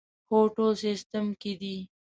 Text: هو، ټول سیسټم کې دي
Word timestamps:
هو، 0.29 0.39
ټول 0.55 0.71
سیسټم 0.83 1.25
کې 1.41 1.51
دي 1.61 1.77